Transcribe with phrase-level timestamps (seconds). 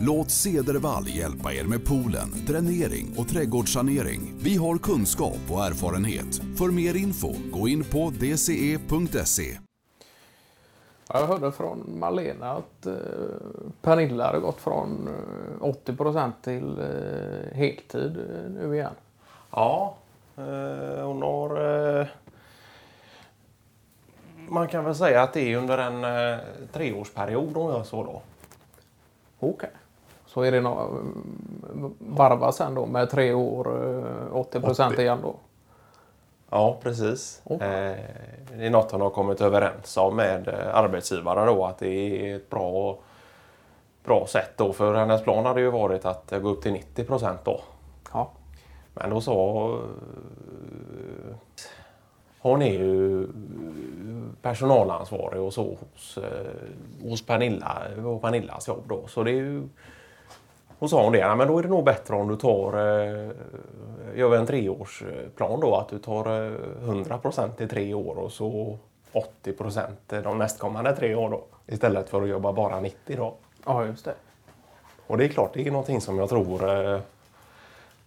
[0.00, 4.34] Låt Cedervall hjälpa er med poolen, dränering och trädgårdssanering.
[4.38, 6.40] Vi har kunskap och erfarenhet.
[6.58, 9.58] För mer info, gå in på dce.se.
[11.08, 12.94] Jag hörde från Malena att eh,
[13.82, 15.08] Pernilla hade gått från
[15.60, 18.16] eh, 80% till eh, heltid
[18.60, 18.94] nu igen.
[19.50, 19.96] Ja,
[20.36, 22.00] eh, hon har...
[22.00, 22.06] Eh,
[24.48, 26.40] man kan väl säga att det är under en eh,
[26.72, 28.22] treårsperiod hon gör så då.
[29.38, 29.70] Okej.
[30.36, 30.88] Så är det eh,
[31.98, 35.00] varva sen då med tre år, eh, 80 80.
[35.02, 35.34] igen då?
[36.50, 37.40] Ja, precis.
[37.44, 37.90] Okej.
[37.90, 37.96] Eh,
[38.58, 42.36] det är något hon har kommit överens om med eh, arbetsgivaren då att det är
[42.36, 42.98] ett bra,
[44.04, 44.72] bra sätt då.
[44.72, 47.60] För hennes plan hade ju varit att gå upp till 90 procent då.
[48.12, 48.30] Ja.
[48.94, 49.68] Men då sa...
[49.72, 51.36] eh,
[52.38, 53.28] Hon är ju
[54.42, 59.06] personalansvarig och så hos, eh, hos Pernilla och Pernillas jobb då.
[59.06, 59.68] Så det är ju...
[60.78, 63.30] Och sa hon det, "Ja, men då är det nog bättre om du tar, eh,
[64.14, 66.52] gör en treårsplan då, att du tar eh,
[66.84, 68.78] 100 procent i tre år och så
[69.12, 71.44] 80 procent de nästkommande tre år då.
[71.66, 73.34] Istället för att jobba bara 90 då.
[73.66, 74.14] ja, just det.
[75.06, 77.00] Och det är klart, det är någonting som jag tror eh,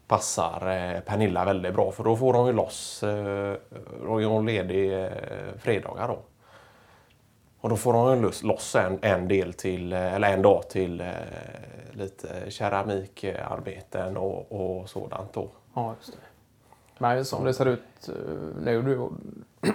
[0.07, 1.91] passar eh, Pernilla väldigt bra.
[1.91, 3.53] För då får hon ju loss, eh,
[4.05, 5.09] då är hon ledig eh,
[5.59, 6.17] fredagar då.
[7.61, 11.07] Och då får ju loss- en, en del till, eh, eller en dag till eh,
[11.91, 15.49] lite keramikarbeten och, och sådant då.
[15.73, 16.17] Ja, just det.
[16.97, 19.11] Men som det ser ut eh, nu då,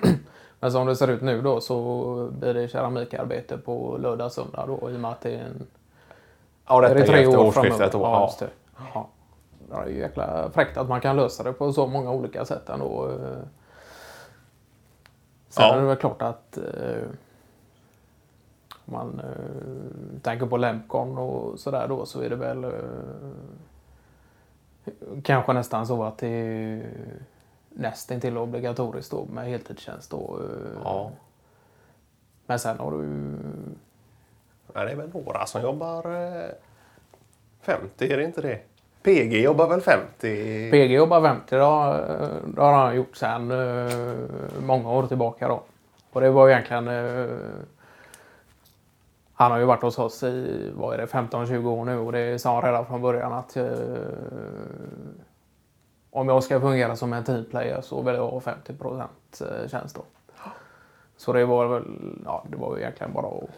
[0.60, 4.90] men som det ser ut nu då så blir det keramikarbete på lördag söndag då
[4.90, 5.66] i och med att det är en
[6.66, 8.00] Ja, är det är tre efter år årsskiftet då.
[8.00, 8.48] Ja, just det.
[8.94, 9.08] Ja.
[9.70, 12.68] Det är ju jäkla fräckt att man kan lösa det på så många olika sätt
[12.68, 13.08] ändå.
[13.08, 13.38] eh.
[15.48, 15.74] Sen Ja.
[15.74, 16.58] är det väl klart att
[18.86, 22.70] om man eh, tänker på Lemcon och sådär då så är det väl eh,
[25.22, 26.82] kanske nästan så att det är
[27.68, 30.38] nästintill obligatoriskt då med heltidstjänst då.
[30.40, 30.80] eh.
[30.84, 31.10] Ja.
[32.46, 36.50] Men sen har du Men det är väl några som jobbar eh,
[37.60, 38.60] 50, är det inte det?
[39.02, 40.70] PG jobbar väl 50?
[40.70, 41.92] PG jobbar 50, det har,
[42.46, 43.92] det har han gjort sedan eh,
[44.62, 45.48] många år tillbaka.
[45.48, 45.62] Då.
[46.12, 46.88] Och det var egentligen...
[49.34, 52.12] eh, han har ju varit hos oss i vad är det, 15-20 år nu och
[52.12, 53.68] det sa han redan från början att eh,
[56.10, 60.02] om jag ska fungera som en teamplayer så vill jag ha 50 procent tjänst då.
[61.16, 61.84] Så det var väl,
[62.24, 63.50] ja det var ju egentligen bara att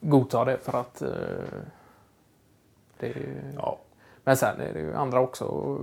[0.00, 1.08] godta det för att eh,
[2.98, 3.78] det ju- Ja.
[4.24, 5.76] men sen är det ju andra också.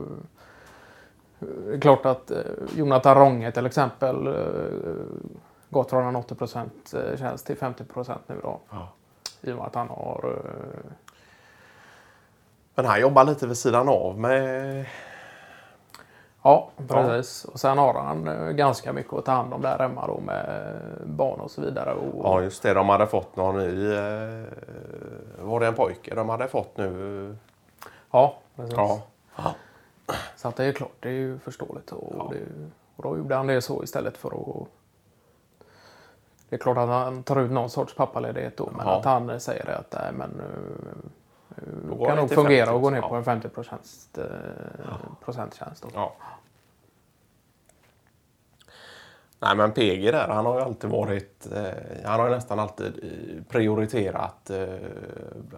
[1.40, 2.38] Det är klart att eh,
[2.76, 4.34] Jonathan Ronge till exempel eh,
[5.72, 8.60] gått från en 80% tjänst till 50% nu då.
[8.70, 8.88] Ja.
[9.42, 10.36] I och med att han har...
[10.38, 10.92] eh,
[12.76, 14.86] Men han jobbar lite vid sidan av med...
[16.44, 17.46] Ja, precis.
[17.46, 20.72] Och sen har han eh, ganska mycket att ta hand om där hemma då med
[21.06, 21.94] barn och så vidare.
[21.94, 22.74] Och, Ja, just det.
[22.74, 23.94] De hade fått någon ny...
[23.94, 24.46] Eh,
[25.40, 27.36] var det en pojke de hade fått nu?
[28.12, 28.74] ja, precis.
[28.76, 29.02] Ja.
[30.36, 31.92] Så att det är klart, det är ju förståeligt.
[31.92, 32.40] Och, det,
[32.96, 34.68] och då gjorde han det så istället för att...
[36.52, 39.00] Det är klart att han tar ut någon sorts pappaledighet då, men Ja.
[39.00, 40.42] att han säger det att nej, men
[41.56, 43.10] Då det går kan nog fungera 50, att gå ner ja.
[43.10, 44.26] på en 50 procents, eh,
[45.26, 45.84] procenttjänst.
[45.84, 45.90] Då.
[45.94, 46.14] ja.
[49.40, 51.48] Nej, men PG där, han har ju alltid varit...
[51.56, 54.66] Eh, han har ju nästan alltid eh, prioriterat eh,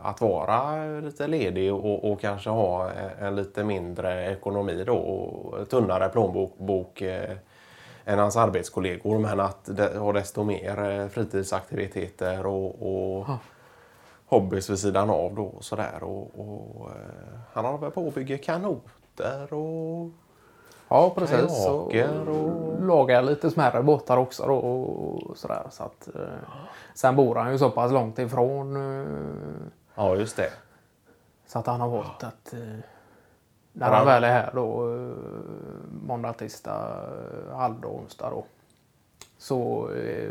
[0.01, 5.69] att vara lite ledig och, och kanske ha en, en lite mindre ekonomi då och
[5.69, 7.37] tunnare plånbok bok, eh,
[8.05, 13.37] än hans arbetskollegor men att ha desto mer eh, fritidsaktiviteter och, och Ja.
[14.27, 16.03] hobbys vid sidan av då och sådär.
[16.03, 20.09] Och, och, eh, han håller väl på att bygga kanoter och
[20.89, 21.37] Ja, precis.
[21.65, 25.63] Kajaker och- lagar lite smärre båtar också då, och sådär.
[25.71, 26.21] Så att, eh,
[26.93, 29.07] sen bor han ju så pass långt ifrån eh,
[29.95, 30.49] Ja, just det.
[31.47, 32.59] Så att han har valt att eh,
[33.73, 33.95] när Ja.
[33.95, 35.15] han väl är här då eh,
[36.07, 37.05] måndag, tisdag,
[37.49, 38.45] eh, halvdag, onsdag då.
[39.37, 40.29] Så eh,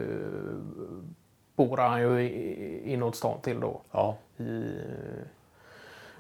[1.57, 5.25] bor han ju i- inåt stan till då Ja, i eh,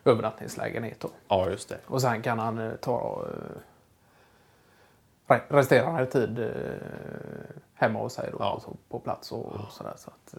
[0.04, 1.08] övernattningslägenhet då.
[1.28, 1.78] ja just det.
[1.86, 3.56] Och sen kan han ta eh,
[5.34, 6.50] re- resterande tid eh,
[7.74, 8.50] hemma hos sig då, Ja.
[8.52, 9.94] alltså på plats och sådär.
[9.96, 10.34] Så att,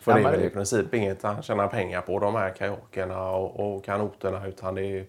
[0.00, 3.30] För Ja, det är väl i princip inget han tjänar pengar på, de här kajakerna
[3.30, 4.46] och, och kanoterna.
[4.46, 5.06] Utan det är,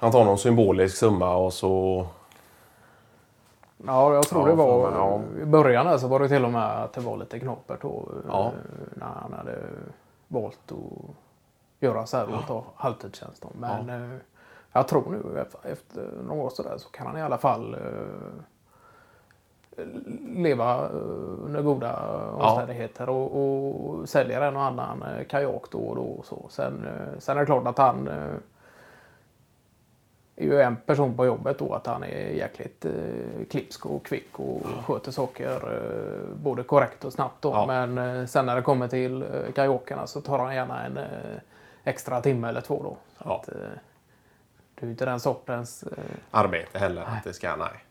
[0.00, 2.06] han tar någon symbolisk summa och så...
[3.86, 4.90] Ja, jag tror Ja, det var...
[4.90, 7.82] för- I början där så var det till och med att det var lite knapert
[7.82, 8.08] då.
[8.28, 8.44] Ja.
[8.46, 8.52] eh,
[8.94, 9.58] När han hade
[10.28, 11.14] valt att
[11.80, 13.44] göra så här och ta halvtidstjänst.
[13.58, 14.16] Men eh,
[14.72, 15.40] jag tror nu
[15.72, 19.84] efter, några år så, där, så kan han i alla fall eh,
[20.36, 20.88] leva
[21.44, 26.02] under goda omständigheter och, och säljer en och annan kajak då och då.
[26.02, 26.46] Och så.
[26.48, 26.86] Sen,
[27.18, 28.08] sen är det klart att han
[30.44, 32.92] ju en person på jobbet då att han är jäkligt eh,
[33.50, 37.42] klipsk och kvick och sköter saker eh, både korrekt och snabbt.
[37.42, 37.50] Då.
[37.50, 37.66] Ja.
[37.66, 41.04] Men eh, sen när det kommer till eh, kajakerna så tar han gärna en eh,
[41.84, 42.96] extra timme eller två då.
[43.24, 43.36] Ja.
[43.36, 43.54] att, eh,
[44.74, 45.82] det är ju inte den sortens...
[45.82, 45.98] Eh,
[46.30, 47.02] Arbete heller.
[47.02, 47.84] Att det ska, nej.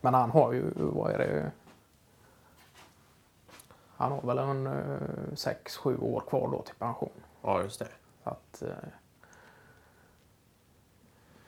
[0.00, 1.50] men han har ju, vad är det?
[4.00, 7.10] Han har väl en eh, sex, sju år kvar då till pension.
[7.42, 7.88] Ja, just det.
[8.24, 8.68] Att, eh,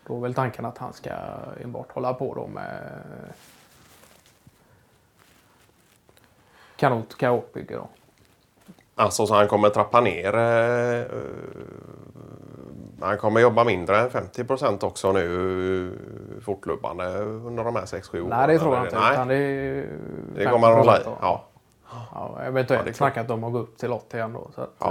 [0.07, 1.11] då är väl tanken att han ska
[1.63, 2.93] enbart hålla på då med
[6.77, 7.89] kanot kajakbygge då.
[8.95, 10.35] Alltså så han kommer trappa ner.
[10.35, 11.07] Eh, eh,
[13.01, 15.93] han kommer jobba mindre än 50 procent också nu
[16.37, 18.29] eh, fortlöpande under de här 6-7 åren.
[18.29, 18.99] Nej det tror jag inte.
[18.99, 19.87] Nej, det,
[20.35, 21.01] det kommer han hålla i.
[21.01, 21.17] 50% då.
[21.21, 21.45] Ja.
[22.15, 24.51] Ja, eventuellt Ja, snackat om att gå upp till 80 igen då.
[24.55, 24.91] Så att, Ja.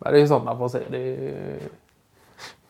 [0.00, 0.78] eh, det är ju sånt man får se.
[0.90, 1.58] Det är,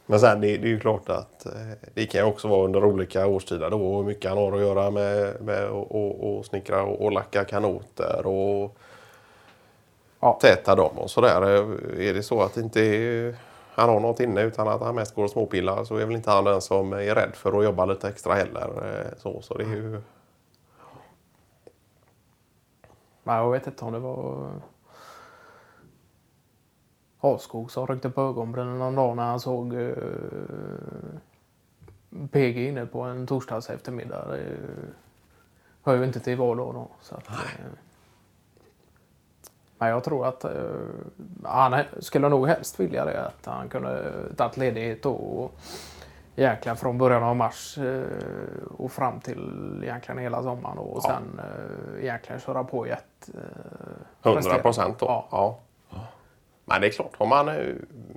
[0.07, 1.53] Men sen det, det är ju klart att eh,
[1.95, 3.97] det kan ju också vara under olika årstider då.
[3.97, 7.45] Hur mycket han har att göra med, med att och, och snickra och, och lacka
[7.45, 8.77] kanoter och
[10.21, 10.39] Ja.
[10.43, 11.43] täta dem och sådär.
[12.01, 13.35] Är det så att inte är,
[13.75, 16.31] han har något inne utan att han mest går och småpillar så är väl inte
[16.31, 18.69] han den som är rädd för att jobba lite extra heller.
[18.85, 20.01] eh, Så, så det är ju...
[23.23, 24.51] Nej, jag vet inte om det var
[27.19, 29.95] Havskog som ryckte på ögonbrynen någon dag när han såg uh,
[32.31, 34.27] PG inne på en torsdags eftermiddag.
[34.29, 34.57] Det uh,
[35.83, 36.89] hör ju inte till vardag då.
[37.01, 37.35] Så att, eh,
[39.79, 40.51] men jag tror att eh,
[41.45, 43.27] han skulle nog helst vilja det.
[43.27, 45.61] Att han kunde tagit ledighet då och
[46.37, 48.03] egentligen från början av mars eh,
[48.79, 51.09] och fram till egentligen hela sommaren och Ja.
[51.11, 53.31] sen eh, egentligen köra på i ett
[54.25, 55.07] eh, 100 procent då.
[55.07, 55.27] Ja.
[55.31, 55.59] Ja.
[56.65, 57.55] Men det är klart, om man, eh,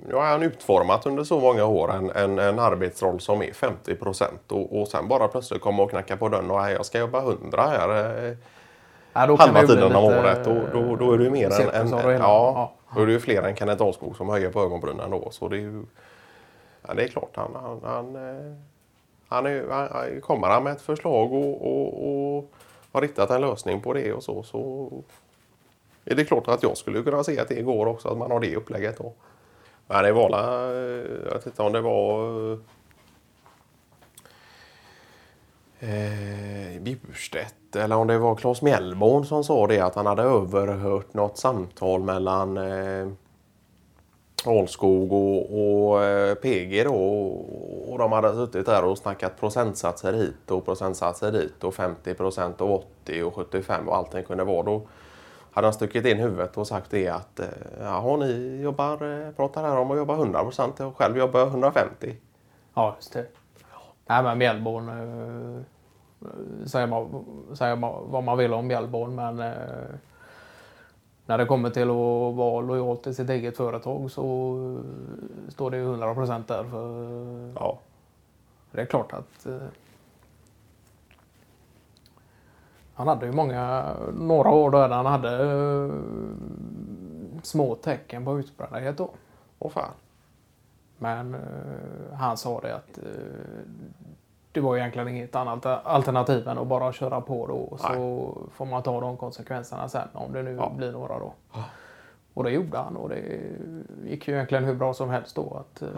[0.08, 3.94] nu har han utformat under så många år en, en, en arbetsroll som är 50
[3.94, 6.98] procent och, och sen bara plötsligt komma och knacka på dörren och "Nej, jag ska
[6.98, 7.88] jobba 100 här
[8.28, 8.36] eh,
[9.16, 10.44] Ja, halva tiden om året.
[10.44, 12.12] Då, då, då är det ju mer än, hela.
[12.12, 12.72] ja, Ja.
[12.96, 15.30] Då är det ju fler än Kenneth Ahlskog som höjer på ögonbrynen då.
[15.30, 15.82] Så det är ju,
[16.88, 18.54] ja, det är klart, han, han, han, eh,
[19.28, 22.50] han, är, han, kommer han med ett förslag och, och, och
[22.92, 24.90] har riktat en lösning på det och så, så
[26.04, 28.40] är det klart att jag skulle kunna se att det går också, att man har
[28.40, 29.12] det upplägget då.
[29.86, 32.58] Men det var väl, jag vet inte om det var eh,
[35.84, 41.14] eh, Bjurstedt eller om det var Claes Mjällborn som sa det att han hade överhört
[41.14, 43.08] något samtal mellan eh,
[44.46, 50.12] Ahlskog och, och eh, PG då och, och de hade suttit där och snackat procentsatser
[50.12, 54.62] hit och procentsatser dit och 50 procent och 80 och 75 och allting kunde vara.
[54.62, 54.82] Då
[55.52, 57.46] hade han stuckit in huvudet och sagt det att eh,
[57.80, 61.48] jaha, ni jobbar, eh, pratar här om att jobba 100 procent och själv jobbar jag
[61.48, 62.16] 150.
[62.74, 63.26] Ja, just det.
[64.06, 65.64] Nej, men Mjällborn.
[66.66, 67.24] Säger, man,
[67.54, 69.54] säger man vad man vill om Mjällborn, men
[71.26, 74.54] när det kommer till att vara lojal till sitt eget företag så
[75.46, 76.64] eh, står det ju 100 procent där.
[76.64, 77.78] För Ja.
[78.72, 79.58] det är klart att eh,
[82.94, 85.94] han hade ju många, några år där han hade eh,
[87.42, 89.10] små tecken på utbrändhet då.
[89.58, 89.90] Åh fan.
[90.98, 92.98] Men eh, han sa det att
[94.54, 97.76] det var egentligen inget annat alternativ än att bara köra på då.
[97.78, 100.72] Så får man ta de konsekvenserna sen om det nu Ja.
[100.76, 101.32] blir några då.
[102.34, 103.20] Och det gjorde han och det
[104.04, 105.56] gick ju egentligen hur bra som helst då.
[105.60, 105.88] Att, eh,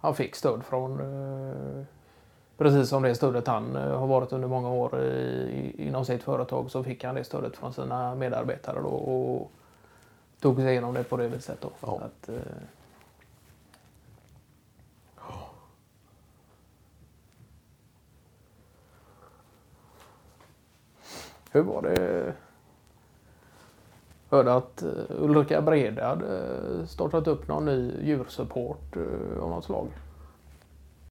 [0.00, 1.84] Han fick stöd från eh,
[2.58, 6.70] Precis som det stödet han eh, har varit under många år i, inom sitt företag
[6.70, 9.50] så fick han det stödet från sina medarbetare då och
[10.40, 11.68] tog sig igenom det på det viset då.
[11.80, 12.00] Ja.
[12.04, 12.30] Att,
[21.50, 22.34] Hur var det?
[24.30, 29.64] Hörde att eh, Ulrika Brede hade eh, startat upp någon ny djursupport eh, av något
[29.64, 29.88] slag.